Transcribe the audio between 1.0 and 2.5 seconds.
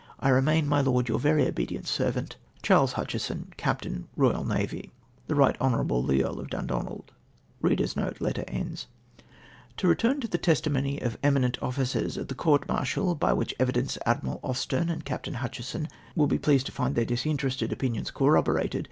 Your very obedient servant,"